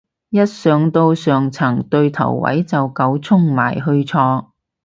[0.29, 4.51] 一見到上層對頭位就狗衝埋去坐